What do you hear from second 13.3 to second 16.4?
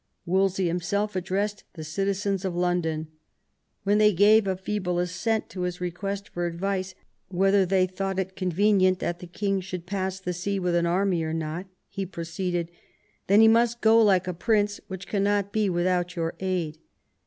he must go like a prince, which cannot be without your